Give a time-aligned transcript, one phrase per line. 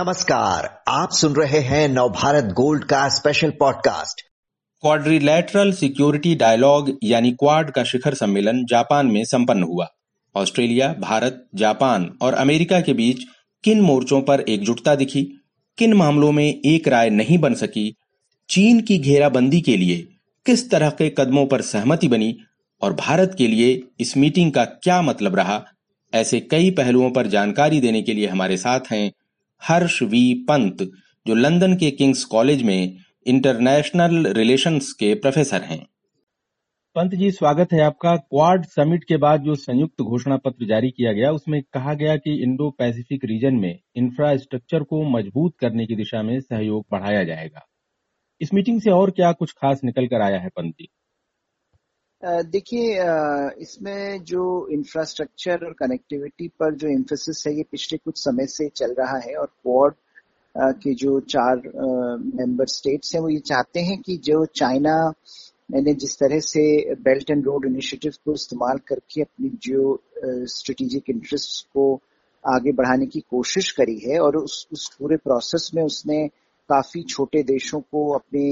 [0.00, 4.22] नमस्कार, आप सुन रहे हैं नवभारत गोल्ड का special podcast
[4.80, 9.86] Quadrilateral Security Dialogue यानी क्वाड का शिखर सम्मेलन जापान में संपन्न हुआ।
[10.36, 13.24] ऑस्ट्रेलिया, भारत, जापान और अमेरिका के बीच
[13.64, 15.22] किन मोर्चों पर एकजुटता दिखी,
[15.78, 17.96] किन मामलों में एक राय नहीं बन सकी,
[18.48, 20.08] चीन की घेराबंदी के लिए
[20.46, 22.36] किस तरह के कदमों पर सहमति बनी
[22.82, 25.64] और भारत के लिए इस मीटिंग का क्या मतलब रहा,
[26.14, 29.10] ऐसे कई पहलुओं पर जानकारी देने के लिए हमारे साथ हैं
[29.62, 30.82] हर्ष वी पंत
[31.26, 32.96] जो लंदन के किंग्स कॉलेज में
[33.26, 35.86] इंटरनेशनल रिलेशंस के प्रोफेसर हैं।
[36.94, 41.12] पंत जी, स्वागत है आपका। क्वाड समिट के बाद जो संयुक्त घोषणा पत्र जारी किया
[41.12, 46.22] गया, उसमें कहा गया कि इंडो पैसिफिक रीजन में इंफ्रास्ट्रक्चर को मज़बूत करने की दिशा
[46.22, 47.66] में सहयोग बढ़ाया जाएगा।
[48.40, 50.88] इस मीटिंग से और क्या कुछ खास निकल कर आया है, पंत जी?
[52.22, 52.96] देखिए
[53.62, 54.42] इसमें जो
[54.72, 59.34] इंफ्रास्ट्रक्चर और कनेक्टिविटी पर जो एम्फोसिस है, ये पिछले कुछ समय से चल रहा है
[59.36, 59.94] और क्वाड
[60.82, 65.12] के जो चार मेंबर स्टेट्स हैं, वो ये चाहते हैं कि जो चाइना
[65.70, 69.98] मैंने जिस तरह से बेल्ट एंड रोड इनिशिएटिव को इस्तेमाल करके अपनी जो
[70.46, 71.94] स्ट्रेटेजिक इंटरेस्ट को
[72.44, 76.26] आगे बढ़ाने की कोशिश करी है और उस उस पूरे प्रोसेस में उसने
[76.68, 78.44] काफ़ी छोटे देशों को अपने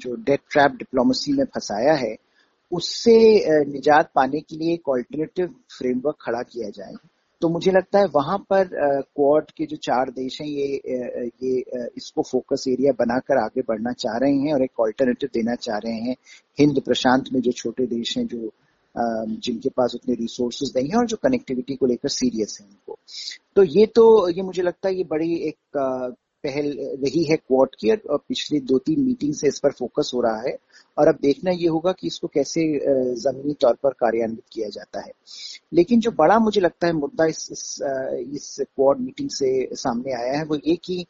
[0.00, 2.14] जो डेट ट्रैप डिप्लोमेसी में फंसाया है,
[2.72, 3.14] उससे
[3.66, 6.94] निजात पाने के लिए एक ऑल्टरनेटिव फ्रेमवर्क खड़ा किया जाए।
[7.42, 10.80] तो मुझे लगता है वहाँ पर क्वाड के जो चार देश हैं, ये
[11.42, 15.78] ये इसको फोकस एरिया बनाकर आगे बढ़ना चाह रहे हैं और एक ऑल्टरनेटिव देना चाह
[15.78, 16.16] रहे हैं।
[16.58, 18.50] हिंद प्रशांत में जो छोटे देश हैं, जो
[18.94, 22.98] जिनके पास उतने रिसोर्सेज नहीं है और जो कनेक्टिविटी को लेकर सीरियस है उनको।
[23.56, 25.78] तो ये तो ये मुझे लगता है ये बड़ी एक
[26.44, 26.66] पहल
[27.02, 30.40] रही है क्वाड की और पिछली दो तीन मीटिंग से इस पर फोकस हो रहा
[30.40, 30.56] है।
[30.96, 32.62] और अब देखना ये होगा कि इसको कैसे
[33.22, 35.12] जमीनी तौर पर कार्यान्वित किया जाता है।
[35.72, 37.78] लेकिन जो बड़ा मुझे लगता है मुद्दा इस इस,
[38.34, 41.04] इस क्वाड मीटिंग से सामने आया है वो ये कि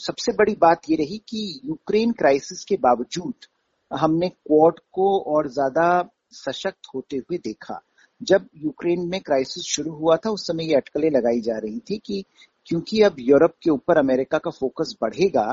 [0.00, 3.46] सबसे बड़ी बात ये रही कि यूक्रेन क्राइसिस के बावजूद
[3.90, 5.86] हमने क्वाड को और ज़्यादा
[6.34, 7.80] सशक्त होते हुए देखा।
[8.20, 11.96] जब यूक्रेन में क्राइसिस शुरू हुआ था उस समय ये अटकलें लगाई जा रही थी
[12.06, 12.24] कि
[12.66, 15.46] क्योंकि अब यूरोप के ऊपर अमेरिका का फोकस बढ़ेगा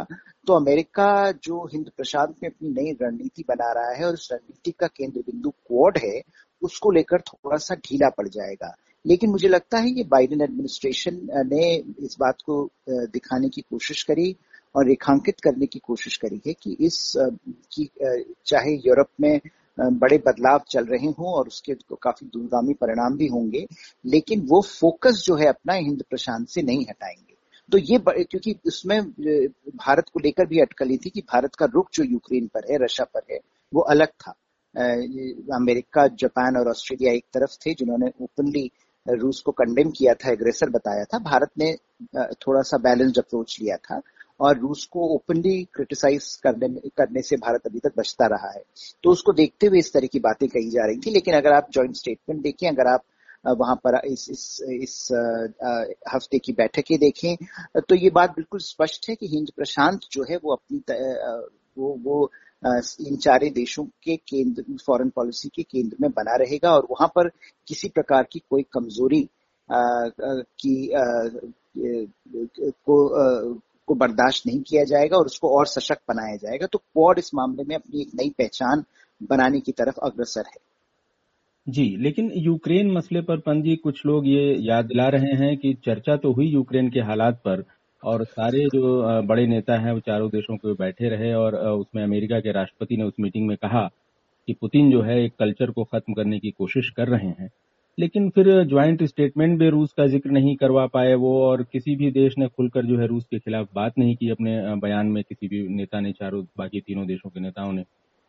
[0.47, 1.09] तो अमेरिका
[1.43, 5.19] जो हिंद प्रशांत में अपनी नई रणनीति बना रहा है और उस रणनीति का केंद्र
[5.19, 6.21] बिंदु क्वाड है,
[6.61, 8.73] उसको लेकर थोड़ा सा ढीला पड़ जाएगा।
[9.05, 11.75] लेकिन मुझे लगता है ये बाइडेन एडमिनिस्ट्रेशन ने
[12.05, 14.35] इस बात को दिखाने की कोशिश करी
[14.75, 17.13] और रेखांकित करने की कोशिश करी है कि इस
[17.71, 17.89] की
[18.45, 19.39] चाहे यूरोप में
[19.79, 23.65] बड़े बदलाव चल रहे हों और उसके काफ़ी दूरगामी परिणाम भी होंगे,
[24.05, 27.35] लेकिन वो फोकस जो है अपना हिंद प्रशांत से नहीं हटाएँगे।
[27.69, 29.01] तो ये क्योंकि उसमें
[29.75, 33.05] भारत को लेकर भी अटकली थी कि भारत का रुख जो यूक्रेन पर है, रशिया
[33.13, 33.39] पर है,
[33.73, 34.31] वो अलग था।
[35.55, 38.69] अमेरिका, जापान और ऑस्ट्रेलिया एक तरफ़ थे, जिन्होंने ओपनली
[39.05, 41.73] रूस को कंडेम किया था एग्रेसर बताया था। भारत ने
[42.41, 44.01] थोड़ा सा बैलेंस्ड अप्रोच लिया था।
[44.39, 46.67] और रूस को ओपनली क्रिटिसाइज करने
[46.97, 48.63] करने से भारत अभी तक बचता रहा है।
[49.03, 51.67] तो उसको देखते हुए इस तरह की बातें कही जा रही थी, लेकिन अगर आप
[51.73, 53.03] ज्वाइंट स्टेटमेंट देखें, अगर आप
[53.47, 55.07] वहाँ पर इस इस इस
[56.13, 57.35] हफ़्ते की बैठकें देखें
[57.79, 60.81] तो ये बात बिल्कुल स्पष्ट है कि हिंद प्रशांत जो है वो अपनी
[61.77, 62.29] वो वो
[63.07, 67.29] इन चारे देशों के केंद्र फॉरेन पॉलिसी के केंद्र में बना रहेगा और वहाँ पर
[67.67, 69.27] किसी प्रकार की कोई कमज़ोरी
[69.69, 70.91] की
[72.85, 72.97] को
[73.89, 77.63] को बर्दाश्त नहीं किया जाएगा और उसको और सशक्त बनाया जाएगा तो क्वाड इस मामले
[77.63, 78.83] में अपनी एक नई पहचान
[79.21, 80.67] बनाने की तरफ़ अग्रसर है।
[81.67, 86.15] जी, लेकिन यूक्रेन मसले पर पंजी कुछ लोग ये याद दिला रहे हैं कि चर्चा
[86.15, 87.63] तो हुई यूक्रेन के हालात पर
[88.03, 88.81] और सारे जो
[89.27, 93.03] बड़े नेता हैं वो चारों देशों के बैठे रहे और उसमें अमेरिका के राष्ट्रपति ने
[93.03, 93.87] उस मीटिंग में कहा
[94.47, 97.49] कि पुतिन जो है एक कल्चर को खत्म करने की कोशिश कर रहे हैं।
[97.97, 102.11] लेकिन फिर ज्वाइंट स्टेटमेंट में रूस का ज़िक्र नहीं करवा पाए वो और किसी भी
[102.11, 104.51] देश ने खुलकर जो है रूस के खिलाफ बात नहीं की अपने
[104.81, 107.83] बयान में किसी भी नेता ने, चारों, बाकी तीनों देशों के नेताओं ने।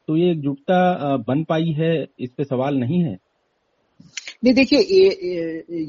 [0.09, 3.19] तो ये एकजुटता बन पाई है, इस पे सवाल नहीं है?
[4.45, 4.81] नहीं, देखिए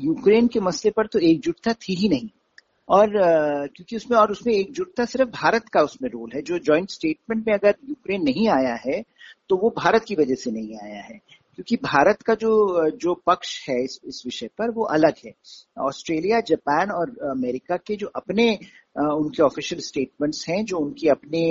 [0.03, 2.29] यूक्रेन के मसले पर तो एकजुटता थी ही नहीं।
[2.89, 3.09] और
[3.67, 7.53] क्योंकि उसमें, और उसमें एकजुटता सिर्फ़ भारत का उसमें रोल है। जो ज्वाइंट स्टेटमेंट में
[7.53, 9.01] अगर यूक्रेन नहीं आया है
[9.49, 11.19] तो वो भारत की वजह से नहीं आया है।
[11.61, 15.33] क्योंकि भारत का जो जो पक्ष है इस, इस विषय पर वो अलग है।
[15.77, 18.49] ऑस्ट्रेलिया जापान और अमेरिका के जो अपने
[18.99, 21.41] उनके ऑफिशियल स्टेटमेंट्स हैं जो उनकी अपने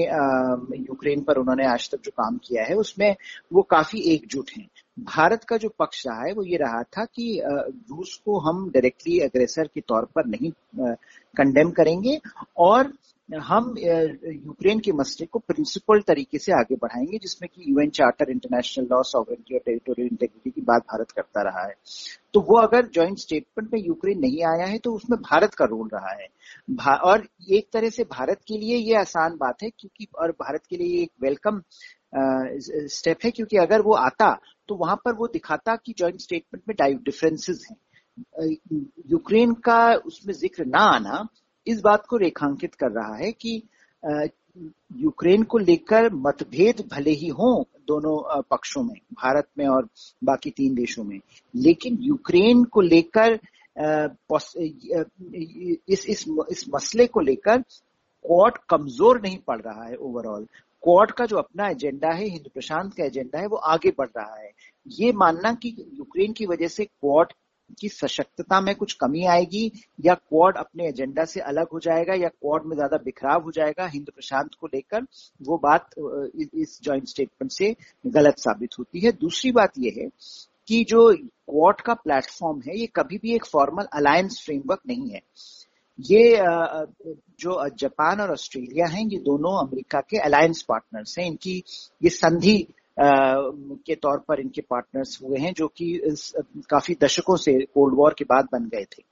[0.78, 3.14] यूक्रेन पर उन्होंने आज तक जो काम किया है उसमें
[3.52, 4.68] वो काफ़ी एकजुट हैं।
[4.98, 9.18] भारत का जो पक्ष रहा है वो ये रहा था कि रूस को हम डायरेक्टली
[9.20, 10.50] अग्रेसर के तौर पर नहीं
[11.36, 12.18] कंडेम करेंगे
[12.56, 12.92] और
[13.30, 18.86] हम यूक्रेन के मसले को प्रिंसिपल तरीके से आगे बढ़ाएँगे, जिसमें कि UN charter international
[18.90, 21.74] law sovereignty और टेरिटोरियल इंटेग्रिटी की बात भारत करता रहा है।
[22.34, 25.88] तो वो अगर ज्वाइंट स्टेटमेंट में यूक्रेन नहीं आया है तो उसमें भारत का रोल
[25.94, 26.26] रहा है।
[27.04, 30.76] और एक तरह से भारत के लिए ये आसान बात है, क्योंकि, और भारत के
[30.76, 31.62] लिए एक वेलकम
[32.14, 34.32] स्टेप है, क्योंकि अगर वो आता
[34.68, 37.76] तो वहाँ पर वो दिखाता कि ज्वाइंट स्टेटमेंट में डिफरेंसेस हैं।
[39.10, 41.26] यूक्रेन का उसमें ज़िक्र ना आना
[41.66, 43.62] इस बात को रेखांकित कर रहा है कि
[44.96, 49.88] यूक्रेन को लेकर मतभेद भले ही हों दोनों पक्षों में, भारत में और
[50.24, 51.20] बाकी तीन देशों में,
[51.54, 53.38] लेकिन यूक्रेन को लेकर
[55.88, 60.46] इस इस इस मसले को लेकर क्वाड कमज़ोर नहीं पड़ रहा है ओवरऑल।
[60.82, 64.34] क्वाड का जो अपना एजेंडा है, हिंदू प्रशांत का एजेंडा है, वो आगे बढ़ रहा
[64.36, 64.50] है।
[64.86, 67.32] ये मानना कि यूक्रेन की वजह से क्वाड
[67.72, 69.70] की सशक्तता में कुछ कमी आएगी,
[70.04, 73.86] या क्वाड अपने एजेंडा से अलग हो जाएगा, या क्वाड में ज़्यादा बिखराव हो जाएगा,
[73.86, 75.06] हिंद प्रशांत को लेकर,
[75.40, 77.74] वो बात इस ज्वाइंट स्टेटमेंट से
[78.04, 80.08] गलत साबित होती है। दूसरी बात यह है
[80.68, 85.20] कि जो क्वाड का प्लेटफॉर्म है, ये कभी भी एक फॉर्मल अलायंस फ्रेमवर्क नहीं है।
[85.98, 86.36] ये
[87.40, 91.56] जो जापान और ऑस्ट्रेलिया हैं, ये दोनों अमेरिका के अलायंस पार्टनर्स हैं। इनकी
[92.02, 92.56] ये संधि
[93.02, 96.00] के तौर पर इनके पार्टनर्स हुए हैं, जो कि
[96.70, 99.02] काफ़ी दशकों से कोल्ड वॉर के बाद बन गए थे।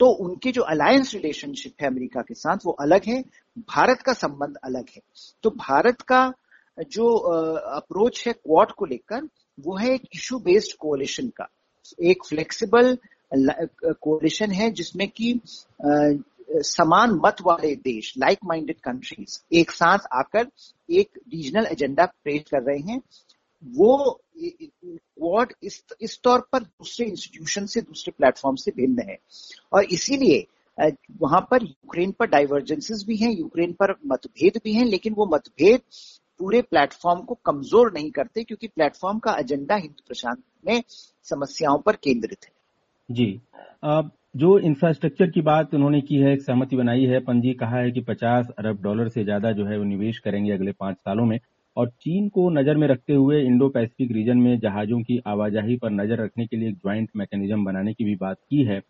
[0.00, 3.22] तो उनके जो अलायंस रिलेशनशिप है अमेरिका के साथ, वो अलग है,
[3.58, 5.02] भारत का संबंध अलग है।
[5.42, 6.32] तो भारत का
[6.90, 7.14] जो
[7.76, 9.28] अप्रोच है क्वाड को लेकर,
[9.60, 11.48] वो है एक इशू बेस्ड कोलिशन का।
[12.02, 12.96] एक फ्लेक्सिबल
[14.00, 15.32] कोलिशन है जिसमें कि
[16.50, 20.46] समान मत वाले देश लाइक माइंडेड कंट्रीज़ एक साथ आकर
[20.88, 23.00] एक रीजनल एजेंडा पेश कर रहे हैं।
[23.62, 29.18] वो क्वाड इस तौर पर दूसरे इंस्टीट्यूशन से, दूसरे प्लेटफॉर्म से भिन्न है।
[29.72, 30.46] और इसीलिए
[31.20, 35.80] वहाँ पर यूक्रेन पर डाइवर्जेंसेस भी हैं यूक्रेन पर मतभेद भी हैं, लेकिन वो मतभेद
[36.40, 40.82] पूरे प्लेटफॉर्म को कमज़ोर नहीं करते, क्योंकि प्लेटफॉर्म का एजेंडा हिंद प्रशांत में
[41.24, 42.52] समस्याओं पर केंद्रित है।
[43.10, 43.40] जी।
[44.34, 48.00] जो इंफ्रास्ट्रक्चर की बात उन्होंने की है, एक सहमति बनाई है। पंजी कहा है कि
[48.00, 51.38] 50 अरब डॉलर से ज़्यादा जो है वो निवेश करेंगे अगले पाँच सालों में।
[51.76, 55.90] और चीन को नज़र में रखते हुए इंडो पैसिफिक रीजन में जहाजों की आवाजाही पर
[55.92, 58.80] नज़र रखने के लिए एक ज्वाइंट मैकेनिज्म बनाने की भी बात की है।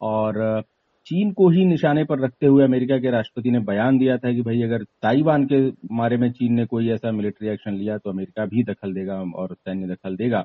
[0.00, 0.62] और
[1.06, 4.42] चीन को ही निशाने पर रखते हुए अमेरिका के राष्ट्रपति ने बयान दिया था कि
[4.42, 5.60] भाई अगर ताइवान के
[5.94, 9.54] बारे में चीन ने कोई ऐसा मिलिट्री एक्शन लिया तो अमेरिका भी दखल देगा और
[9.54, 10.44] सैन्य दखल देगा।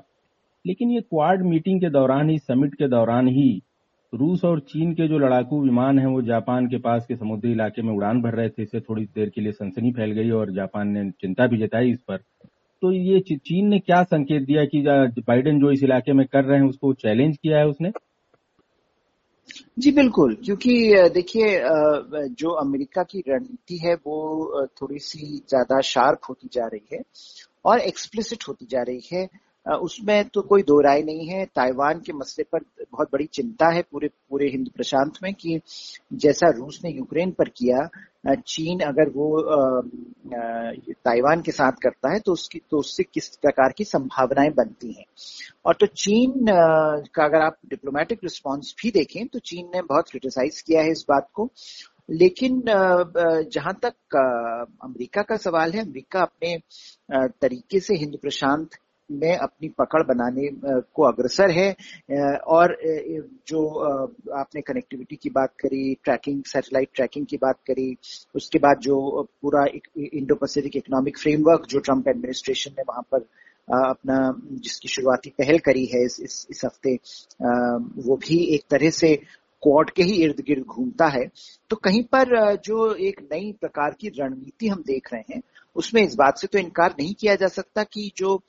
[0.64, 3.50] लेकिन ये क्वाड मीटिंग के दौरान ही समिट के दौरान ही
[4.14, 7.82] रूस और चीन के जो लड़ाकू विमान हैं, वो जापान के पास के समुद्री इलाके
[7.82, 10.88] में उड़ान भर रहे थे। इससे थोड़ी देर के लिए सनसनी फैल गई और जापान
[10.88, 12.16] ने चिंता भी जताई इस पर।
[12.82, 14.82] तो ये चीन ने क्या संकेत दिया कि
[15.20, 17.90] बाइडेन जो इस इलाके में कर रहे हैं, उसको चैलेंज किया है उसने?
[19.78, 20.74] जी, बिल्कुल। क्योंकि
[21.14, 21.58] देखिए
[22.34, 27.02] जो अमेरिका की रणनीति है, वो थोड़ी सी ज़्यादा शार्प होती जा रही है
[27.64, 29.28] और एक्सप्लिसिट होती जा रही है।
[29.66, 33.82] उसमें तो कोई दो राय नहीं है। ताइवान के मसले पर बहुत बड़ी चिंता है
[33.82, 35.60] पूरे पूरे हिंद प्रशांत में कि
[36.14, 37.88] जैसा रूस ने यूक्रेन पर किया
[38.46, 39.26] चीन अगर वो
[41.04, 45.04] ताइवान के साथ करता है तो उसकी तो उससे किस प्रकार की संभावनाएँ बनती हैं?
[45.66, 50.60] और तो चीन का अगर आप डिप्लोमेटिक रिस्पांस भी देखें तो चीन ने बहुत क्रिटिसाइज
[50.60, 51.50] किया है इस बात को।
[52.10, 54.16] लेकिन जहाँ तक
[54.84, 56.56] अमेरिका का सवाल है, अमेरिका अपने
[57.40, 58.76] तरीके से हिंद प्रशांत
[59.10, 61.70] में अपनी पकड़ बनाने को अग्रसर है।
[62.48, 62.76] और
[63.48, 63.66] जो
[64.36, 67.96] आपने कनेक्टिविटी की बात करी ट्रैकिंग सैटेलाइट ट्रैकिंग की बात करी
[68.34, 69.64] उसके बाद जो पूरा
[69.98, 73.26] इंडो पैसिफिक इकोनॉमिक फ्रेमवर्क जो ट्रंप एडमिनिस्ट्रेशन ने वहाँ पर
[73.68, 74.16] अपना
[74.52, 76.94] जिसकी शुरुआती पहल करी है इस इस, हफ़्ते
[78.02, 79.14] वो भी एक तरह से
[79.62, 81.24] क्वाड के ही इर्द गिर्द घूमता है।
[81.70, 85.42] तो कहीं पर जो एक नई प्रकार की रणनीति हम देख रहे हैं
[85.76, 88.40] उसमें इस बात से तो इनकार नहीं किया जा सकता कि जो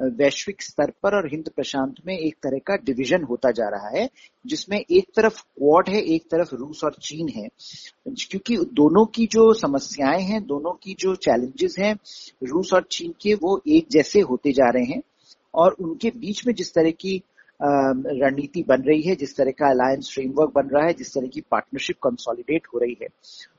[0.00, 4.10] वैश्विक स्तर पर और हिंद प्रशांत में एक तरह का डिवीज़न होता जा रहा है,
[4.46, 7.48] जिसमें एक तरफ़ क्वाड है, एक तरफ़ रूस और चीन है।
[8.08, 11.94] क्योंकि दोनों की जो समस्याएँ हैं, दोनों की जो चैलेंजेस हैं,
[12.42, 15.02] रूस और चीन के, वो एक जैसे होते जा रहे हैं।
[15.54, 17.22] और उनके बीच में जिस तरह की
[18.06, 21.40] रणनीति बन रही है, जिस तरह का अलायंस फ्रेमवर्क बन रहा है, जिस तरह की
[21.40, 23.08] पार्टनरशिप कंसोलिडेट हो रही है,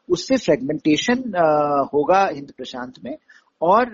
[0.09, 1.19] उससे फ्रेगमेंटेशन
[1.93, 3.17] होगा हिंद प्रशांत में।
[3.61, 3.91] और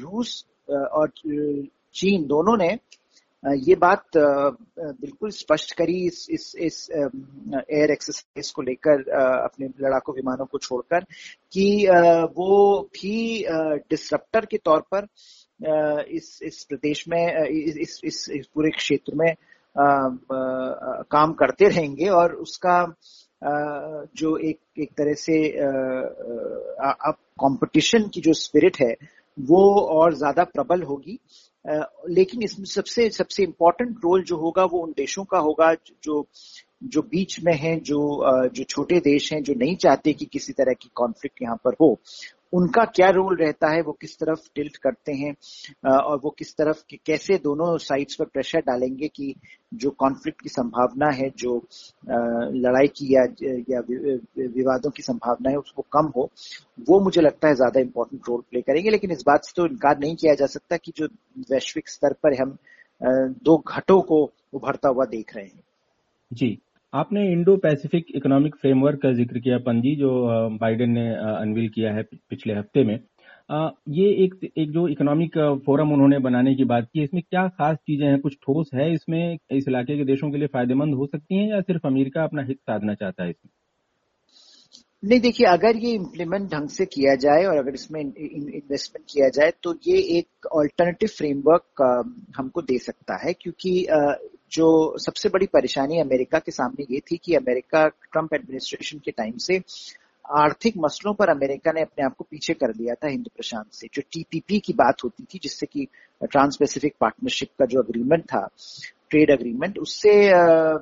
[0.00, 1.08] रूस और
[1.94, 2.78] चीन दोनों ने
[3.44, 9.10] ये बात बिल्कुल स्पष्ट करी इस इस इस एयर एक्सरसाइज को लेकर
[9.44, 11.04] अपने लड़ाकू विमानों को छोड़कर
[11.52, 11.86] कि
[12.36, 13.44] वो भी
[13.90, 15.06] डिसरप्टर के तौर पर
[16.08, 19.34] इस इस प्रदेश में इस इस, इस पूरे क्षेत्र में
[19.76, 22.82] काम करते रहेंगे और उसका
[23.42, 28.94] जो एक एक तरह से अब कंपटीशन की जो स्पिरिट है,
[29.38, 31.18] वो और ज़्यादा प्रबल होगी।
[32.10, 35.72] लेकिन इसमें सबसे सबसे इम्पोर्टेंट रोल जो होगा, वो उन देशों का होगा,
[36.04, 36.26] जो
[36.84, 40.72] जो बीच में हैं, जो जो छोटे देश हैं, जो नहीं चाहते कि किसी तरह
[40.72, 41.98] की कॉन्फ्लिक्ट यहाँ पर हो।
[42.52, 45.32] उनका क्या रोल रहता है, वो किस तरफ़ टिल्ट करते हैं
[45.92, 49.34] और वो किस तरफ़ कैसे दोनों साइड्स पर प्रेशर डालेंगे कि
[49.74, 51.56] जो कॉन्फ्लिक्ट की संभावना है, जो
[52.56, 53.22] लड़ाई की या
[53.70, 56.28] या विवादों की संभावना है, उसको कम हो,
[56.88, 59.98] वो मुझे लगता है ज़्यादा इंपॉर्टेंट रोल प्ले करेंगे। लेकिन इस बात से तो इनकार
[59.98, 61.08] नहीं किया जा सकता कि जो
[61.50, 62.56] वैश्विक स्तर पर हम
[63.44, 64.22] दो घटों को
[64.54, 65.62] उभरता हुआ देख रहे हैं।
[66.32, 66.58] जी।
[66.92, 70.10] आपने इंडो पैसिफिक इकोनॉमिक फ्रेमवर्क का ज़िक्र किया पंजी जो
[70.60, 72.94] बाइडेन ने अनवील किया है पिछले हफ़्ते में।
[73.90, 78.06] ये एक एक जो इकोनॉमिक फोरम उन्होंने बनाने की बात की, इसमें क्या खास चीज़ें
[78.06, 81.48] हैं, कुछ ठोस है इसमें, इस इलाके के देशों के लिए फ़ायदेमंद हो सकती हैं
[81.50, 83.50] या सिर्फ़ अमेरिका अपना हित साधना चाहता है इसमें?
[85.02, 89.52] नहीं, देखिए, अगर ये इम्प्लीमेंट ढंग से किया जाए और अगर इसमें इन्वेस्टमेंट किया जाए
[89.62, 91.82] तो ये एक ऑल्टरनेटिव फ्रेमवर्क
[92.36, 93.86] हमको दे सकता है, क्योंकि
[94.52, 99.36] जो सबसे बड़ी परेशानी अमेरिका के सामने ये थी कि अमेरिका ट्रंप एडमिनिस्ट्रेशन के टाइम
[99.38, 99.60] से
[100.24, 103.88] आर्थिक मसलों पर अमेरिका ने अपने आप को पीछे कर लिया था हिंद प्रशांत से,
[103.94, 105.86] जो टीपीपी की बात होती थी, जिससे कि
[106.22, 108.46] ट्रांस पैसिफिक पार्टनरशिप का जो अग्रीमेंट था
[109.10, 110.10] ट्रेड अग्रीमेंट उससे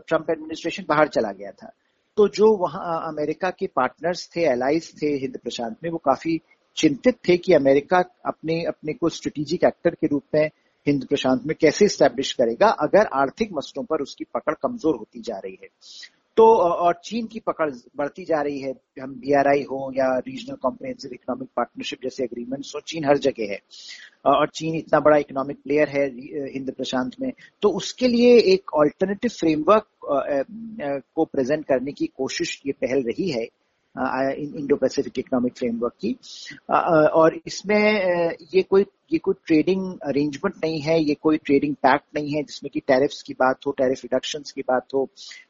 [0.09, 1.71] ट्रंप एडमिनिस्ट्रेशन बाहर चला गया था।
[2.17, 6.41] तो जो वहाँ अमेरिका के पार्टनर्स थे एलाइज थे हिंद प्रशांत में, वो काफ़ी
[6.77, 10.51] चिंतित थे कि अमेरिका अपने अपने को स्ट्रेटेजिक एक्टर के रूप में
[10.87, 15.39] हिंद प्रशांत में कैसे स्टैब्लिश करेगा अगर आर्थिक मसलों पर उसकी पकड़ कमज़ोर होती जा
[15.39, 15.69] रही है?
[16.37, 21.13] तो और चीन की पकड़ बढ़ती जा रही है। हम बीआरआई हो या रीजनल कॉम्प्रिहेंसिव
[21.13, 23.59] इकोनॉमिक पार्टनरशिप जैसे एग्रीमेंट्स हो, चीन हर जगह है।
[24.27, 26.05] और चीन इतना बड़ा इकोनॉमिक प्लेयर है
[26.53, 29.87] हिंद प्रशांत में। तो उसके लिए एक ऑल्टरनेटिव फ्रेमवर्क
[31.15, 33.49] को प्रेजेंट करने की कोशिश ये पहल रही है।
[33.99, 36.17] इंडो पैसिफिक इकोनॉमिक फ्रेमवर्क की।
[37.13, 42.35] और इसमें ये कोई ये कोई ट्रेडिंग अरेंजमेंट नहीं है, ये कोई ट्रेडिंग पैक्ट नहीं
[42.35, 45.09] है जिसमें कि टैरिफ्स की बात हो टैरिफ रिडक्शन की बात हो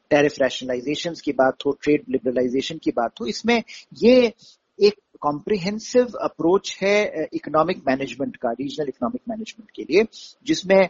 [0.09, 3.61] टैरिफ रैशनलाइजेशन की बात हो ट्रेड लिबरलाइजेशन की बात हो। इसमें
[4.03, 4.31] ये
[4.79, 10.03] एक कॉम्प्रिहेंसिव अप्रोच है इकोनॉमिक मैनेजमेंट का रीजनल इकोनॉमिक मैनेजमेंट के लिए,
[10.45, 10.81] जिसमें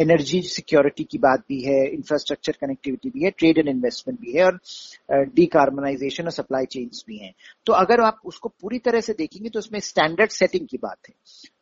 [0.00, 4.44] एनर्जी सिक्योरिटी की बात भी है इंफ्रास्ट्रक्चर कनेक्टिविटी भी है ट्रेड एंड इन्वेस्टमेंट भी है,
[4.44, 7.32] और डीकार्बनाइजेशन और सप्लाई चेन्स भी हैं।
[7.66, 11.14] तो अगर आप उसको पूरी तरह से देखेंगे तो उसमें स्टैंडर्ड सेटिंग की बात है।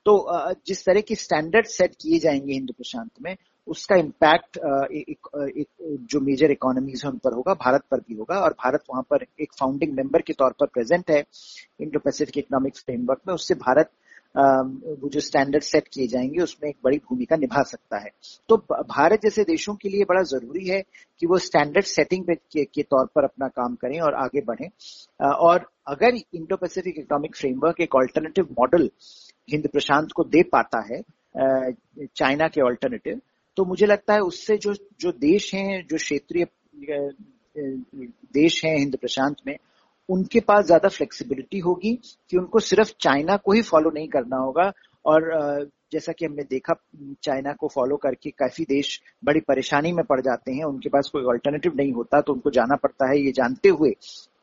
[0.06, 0.12] तो
[0.66, 5.28] जिस तरह की स्टैंडर्ड सेट किए जाएँगे हिंदू प्रशांत में उसका इम्पैक्ट एक,
[5.58, 5.66] एक
[6.10, 9.26] जो मेजर इकोनॉमीज है उन पर होगा भारत पर भी होगा और भारत वहाँ पर
[9.40, 11.22] एक फाउंडिंग मेंबर के तौर पर प्रेजेंट है
[11.80, 13.90] इंडो पैसिफिक इकोनॉमिक फ्रेमवर्क में उससे भारत
[14.36, 18.10] वो जो स्टैंडर्ड सेट किए जाएँगे उसमें एक बड़ी भूमिका निभा सकता है।
[18.48, 20.80] तो भारत जैसे देशों के लिए बड़ा ज़रूरी है
[21.20, 24.68] कि वो स्टैंडर्ड सेटिंग के, के तौर पर अपना काम करें और आगे बढ़ें।
[25.24, 28.90] और अगर इंडो पैसिफिक इकोनॉमिक फ्रेमवर्क एक ऑल्टरनेटिव मॉडल
[29.50, 31.00] हिंद प्रशांत को दे पाता है
[32.06, 33.20] चाइना के ऑल्टरनेटिव
[33.56, 36.46] तो मुझे लगता है उससे जो जो देश हैं, जो क्षेत्रीय
[38.34, 39.56] देश हैं हिंद प्रशांत में,
[40.08, 41.92] उनके पास ज़्यादा फ्लेक्सिबिलिटी होगी
[42.30, 44.72] कि उनको सिर्फ़ चाइना को ही फॉलो नहीं करना होगा।
[45.04, 46.74] और जैसा कि हमने देखा,
[47.22, 51.24] चाइना को फॉलो करके काफ़ी देश बड़ी परेशानी में पड़ जाते हैं, उनके पास कोई
[51.24, 53.90] ऑल्टरनेटिव नहीं होता तो उनको जाना पड़ता है। ये जानते हुए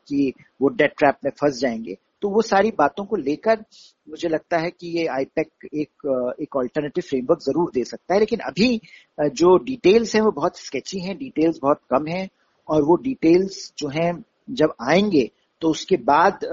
[0.08, 3.64] कि वो डेट ट्रैप में फंस जाएँगे। तो वो सारी बातों को लेकर
[4.08, 8.40] मुझे लगता है कि ये आईपैक एक एक ऑल्टरनेटिव फ्रेमवर्क ज़रूर दे सकता है। लेकिन
[8.46, 8.80] अभी
[9.18, 12.28] जो डिटेल्स हैं वो बहुत स्केची हैं डिटेल्स बहुत कम हैं
[12.68, 14.12] और वो डिटेल्स जो हैं,
[14.50, 15.30] जब आएँगे
[15.62, 16.44] तो उसके बाद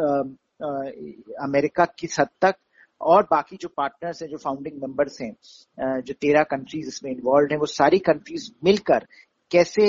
[1.41, 2.55] अमेरिका किस हद तक
[3.01, 7.59] और बाकी जो पार्टनर्स हैं, जो फाउंडिंग मेंबर्स हैं जो तेरह कंट्रीज़ इसमें इन्वॉल्व हैं,
[7.59, 9.05] वो सारी कंट्रीज़ मिलकर
[9.51, 9.83] कैसे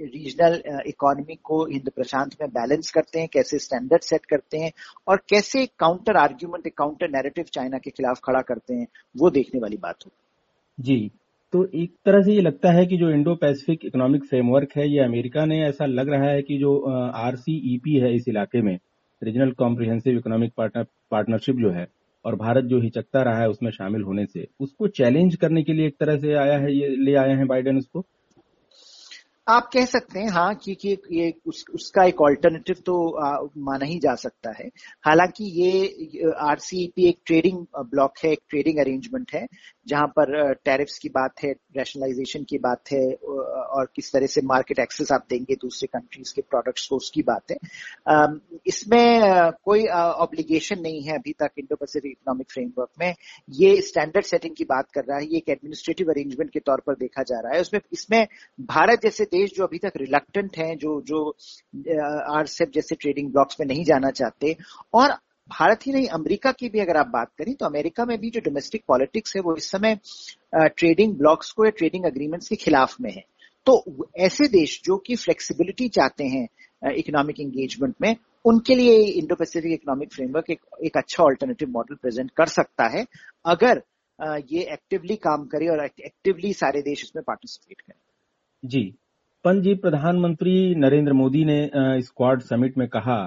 [0.00, 0.54] रीजनल
[0.86, 4.70] इकोनॉमी को हिंद प्रशांत में बैलेंस करते हैं, कैसे स्टैंडर्ड सेट करते हैं
[5.08, 9.76] और कैसे counter argument counter narrative China के खिलाफ खड़ा करते हैं, वो देखने वाली
[9.78, 10.10] बात हो
[10.78, 11.10] जी
[11.52, 14.98] तो एक तरह से ये लगता है कि जो इंडो पैसिफिक इकोनॉमिक फ्रेमवर्क है, ये
[15.00, 16.78] अमेरिका ने ऐसा लग रहा है कि जो
[17.16, 18.78] आरसीईपी है इस इलाके में
[19.22, 21.86] रीजनल कॉम्प्रिहेंसिव इकोनॉमिक पार्टनरशिप जो है,
[22.24, 25.86] और भारत जो हिचकता रहा है उसमें शामिल होने से, उसको चैलेंज करने के लिए
[25.86, 28.04] एक तरह से आया है, ये ले आए हैं बाइडेन उसको।
[29.46, 33.98] आप कह सकते हैं हाँ क्योंकि ये उस, उसका एक ऑल्टरनेटिव तो आ, माना ही
[33.98, 34.66] जा सकता है।
[35.06, 37.58] हालाँकि ये आरसीईपी एक ट्रेडिंग
[37.90, 39.46] ब्लॉक है एक ट्रेडिंग अरेंजमेंट है
[39.86, 44.78] जहाँ पर टैरिफ्स की बात है रैशनलाइजेशन की बात है और किस तरह से मार्केट
[44.78, 47.56] एक्सेस आप देंगे दूसरे कंट्रीज़ के प्रोडक्ट्स को उसकी बात है।
[48.66, 53.14] इसमें कोई ऑब्लिगेशन नहीं है अभी तक इंडो पैसिफिक इकोनॉमिक फ्रेमवर्क में।
[53.52, 56.94] ये स्टैंडर्ड सेटिंग की बात कर रहा है ये एक एडमिनिस्ट्रेटिव अरेंजमेंट के तौर पर
[56.96, 58.26] देखा जा रहा है। उसमें इसमें
[58.60, 61.28] भारत जैसे देश जो अभी तक रिलक्टेंट हैं जो जो
[62.34, 64.56] आरसेप जैसे ट्रेडिंग ब्लॉक्स में नहीं जाना चाहते
[64.94, 65.16] और
[65.50, 68.40] भारत ही नहीं अमेरिका की भी अगर आप बात करें तो अमेरिका में भी जो
[68.44, 69.98] डोमेस्टिक पॉलिटिक्स है वो इस समय
[70.54, 73.22] ट्रेडिंग ब्लॉक्स को या ट्रेडिंग अग्रीमेंट्स के खिलाफ में है।
[73.66, 78.14] तो ऐसे देश जो कि फ्लेक्सिबिलिटी चाहते हैं इकोनॉमिक एंगेजमेंट में
[78.44, 83.04] उनके लिए इंडो पैसिफिक इकोनॉमिक फ्रेमवर्क एक, एक अच्छा ऑल्टरनेटिव मॉडल प्रेजेंट कर सकता है
[83.46, 83.82] अगर
[84.50, 88.00] ये एक्टिवली काम करे और एक्टिवली सारे देश इसमें पार्टिसिपेट करें।
[88.62, 88.84] जी।
[89.46, 91.58] पंत जी प्रधानमंत्री नरेंद्र मोदी ने
[91.98, 93.18] इस क्वाड समिट में कहा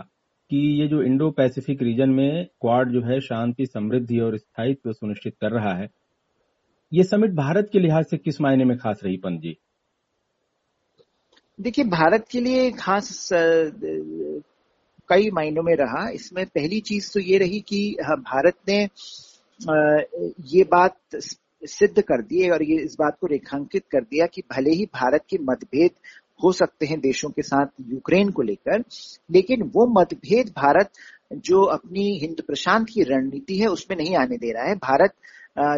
[0.51, 5.35] कि ये जो इंडो पैसिफिक रीजन में क्वाड जो है शांति, समृद्धि और स्थायित्व सुनिश्चित
[5.41, 5.89] कर रहा है,
[6.91, 9.55] ये समिट भारत के लिहाज से किस मायने में खास रही पंत जी
[11.59, 13.29] देखिए, भारत के लिए खास
[15.09, 18.83] कई मायनों में रहा। इसमें पहली चीज़ तो ये रही कि भारत ने
[20.49, 20.97] ये बात
[21.63, 25.25] सिद्ध कर दिए और ये इस बात को रेखांकित कर दिया कि भले ही भारत
[25.29, 25.91] के मतभेद
[26.39, 28.83] हो सकते हैं देशों के साथ यूक्रेन को लेकर,
[29.31, 30.89] लेकिन वो मतभेद भारत
[31.33, 35.13] जो अपनी हिंद प्रशांत की रणनीति है उसमें नहीं आने दे रहा है। भारत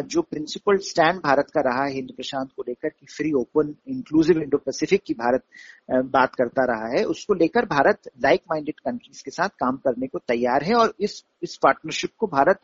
[0.06, 4.40] जो प्रिंसिपल स्टैंड भारत का रहा है हिंद प्रशांत को लेकर कि free open inclusive
[4.42, 5.42] Indo Pacific की भारत
[5.90, 10.18] बात करता रहा है, उसको लेकर भारत लाइक माइंडेड कंट्रीज़ के साथ काम करने को
[10.18, 12.60] तैयार है और इस इस पार्टनरशिप को भारत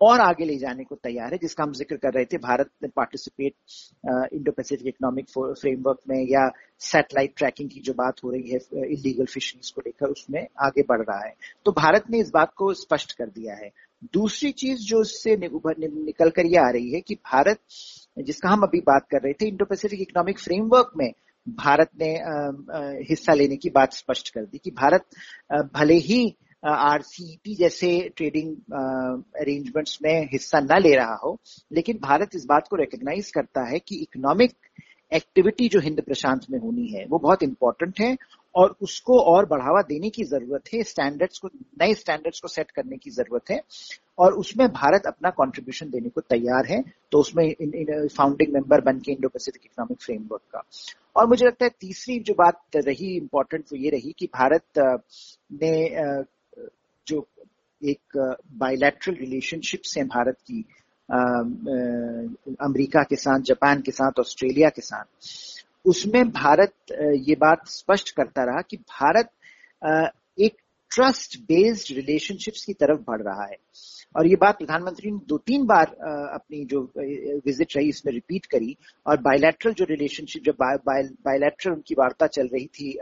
[0.00, 2.88] और आगे ले जाने को तैयार है, जिसका हम ज़िक्र कर रहे थे, भारत ने
[2.88, 3.54] participate
[4.34, 6.48] Indo Pacific economic framework में, या
[6.82, 11.02] सैटेलाइट ट्रैकिंग की जो बात हो रही है इलीगल फिशरीज को लेकर, उसमें आगे बढ़
[11.02, 11.34] रहा है।
[11.66, 13.70] तो भारत ने इस बात को स्पष्ट कर दिया है।
[14.12, 17.58] दूसरी चीज़ जो इससे निकल कर ये आ रही है कि भारत,
[18.16, 21.12] जिसका हम अभी बात कर रहे थे इंडो पैसिफिक इकोनॉमिक फ्रेमवर्क में,
[21.46, 22.12] भारत ने
[23.08, 25.04] हिस्सा लेने की बात स्पष्ट कर दी कि भारत
[25.74, 26.24] भले ही
[26.62, 28.54] आरसीईपी जैसे ट्रेडिंग
[29.40, 31.38] अरेंजमेंट्स में हिस्सा न ले रहा हो
[31.72, 34.54] लेकिन भारत इस बात को रिकग्नाइज करता है कि इकोनॉमिक
[35.12, 38.16] एक्टिविटी जो हिंद प्रशांत में होनी है वो बहुत इंपॉर्टेंट है
[38.54, 41.48] और उसको और बढ़ावा देने की ज़रूरत है स्टैंडर्ड्स को
[41.82, 43.60] नए स्टैंडर्ड्स को सेट करने की ज़रूरत है
[44.18, 48.80] और उसमें भारत अपना कंट्रीब्यूशन देने को तैयार है तो उसमें इन, इन फाउंडिंग मेंबर
[48.80, 50.62] बन के इंडो पैसिफिक इकोनॉमिक फ्रेमवर्क का।
[51.16, 54.78] और मुझे लगता है तीसरी जो बात रही इंपॉर्टेंट वो ये रही कि भारत
[55.52, 55.72] ने
[57.10, 57.26] जो
[57.82, 58.16] एक
[58.58, 60.64] बायलैटरल रिलेशनशिप्स हैं भारत की
[62.62, 65.04] अमेरिका के साथ, जापान के साथ, ऑस्ट्रेलिया के साथ,
[65.84, 66.92] उसमें भारत
[67.28, 69.30] ये बात स्पष्ट करता रहा कि भारत
[70.38, 70.56] एक
[70.90, 73.56] ट्रस्ट बेस्ड रिलेशनशिप्स की तरफ़ बढ़ रहा है।
[74.16, 75.86] और ये बात प्रधानमंत्री ने दो तीन बार
[76.34, 76.80] अपनी जो
[77.46, 82.66] विज़िट रही इसमें रिपीट करी। और बायलैटरल जो रिलेशनशिप जो बायलैटरल उनकी वार्ता चल रही
[82.66, 82.92] थी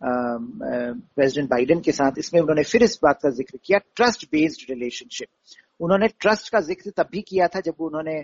[0.00, 5.28] प्रेसिडेंट बाइडेन के साथ। इसमें उन्होंने फिर इस बात का ज़िक्र किया ट्रस्ट बेस्ड रिलेशनशिप
[5.80, 8.18] उन्होंने ट्रस्ट का ज़िक्र तब भी किया था जब उन्होंने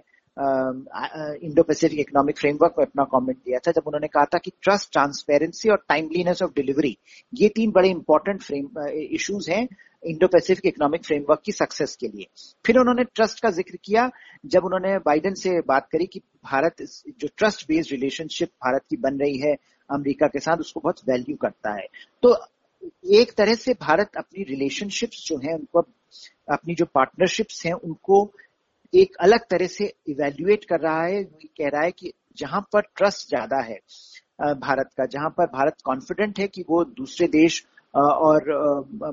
[1.47, 4.93] इंडो पैसिफिक इकोनॉमिक फ्रेमवर्क में अपना कमेंट दिया था, जब उन्होंने कहा था कि ट्रस्ट
[4.93, 6.97] ट्रांसपेरेंसी और टाइमलीनेस ऑफ़ डिलीवरी
[7.33, 9.67] ये तीन बड़े इंपॉर्टेंट फ्रेम इश्यूज़ हैं।
[10.05, 12.27] इंडो पैसिफिक इकोनॉमिक फ्रेमवर्क की सक्सेस के लिए।
[12.65, 14.11] फिर उन्होंने ट्रस्ट का ज़िक्र किया,
[14.45, 19.19] जब उन्होंने बाइडेन से बात करी कि भारत जो ट्रस्ट बेस्ड रिलेशनशिप भारत की बन
[19.19, 19.55] रही है,
[19.91, 21.87] अमेरिका के साथ, उसको बहुत वैल्यू करता है।
[22.23, 22.37] तो
[23.15, 25.87] एक तरह से भारत अपनी रिलेशनशिप्स जो है, उनको
[26.53, 28.31] अपनी जो पार्टनरशिप्स हैं, उनको
[28.93, 33.29] एक अलग तरह से इवेल्युएट कर रहा है। कह रहा है कि जहाँ पर ट्रस्ट
[33.29, 33.79] ज़्यादा है
[34.57, 37.65] भारत का, जहाँ पर भारत कॉन्फिडेंट है कि वो दूसरे देश
[37.95, 38.51] और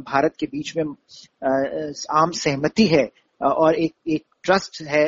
[0.01, 0.83] भारत के बीच में
[2.11, 3.09] आम सहमति है
[3.41, 5.03] और एक एक ट्रस्ट है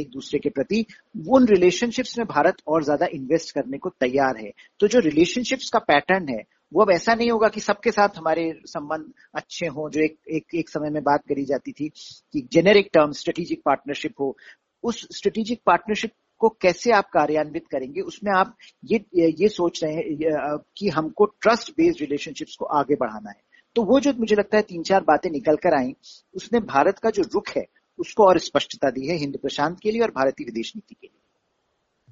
[0.00, 0.84] एक दूसरे के प्रति,
[1.28, 5.78] उन रिलेशनशिप्स में भारत और ज़्यादा इन्वेस्ट करने को तैयार है। तो जो रिलेशनशिप्स का
[5.78, 10.00] पैटर्न है, वो अब ऐसा नहीं होगा कि सबके साथ हमारे संबंध अच्छे हों, जो
[10.00, 14.36] एक एक एक समय में बात करी जाती थी कि जेनेरिक टर्म स्ट्रेटेजिक पार्टनरशिप हो।
[14.84, 20.58] उस स्ट्रेटेजिक पार्टनरशिप को कैसे आप कार्यान्वित करेंगे, उसमें आप ये ये सोच रहे हैं
[20.76, 23.42] कि हमको ट्रस्ट बेस्ड रिलेशनशिप्स को आगे बढ़ाना है।
[23.76, 25.94] तो वो जो मुझे लगता है तीन चार बातें निकल कर आई,
[26.34, 27.66] उसने भारत का जो रुख है,
[27.98, 31.20] उसको और स्पष्टता दी है हिंद प्रशांत के लिए और भारतीय विदेश नीति के लिए।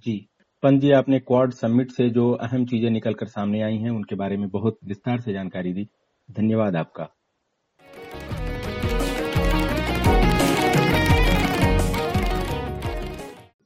[0.04, 0.28] जी,
[0.62, 4.16] पंत जी, आपने क्वाड समिट से जो अहम चीज़ें निकल कर सामने आई हैं, उनके
[4.16, 5.88] बारे में बहुत विस्तार से जानकारी दी।
[6.28, 7.08] धन्यवाद आपका।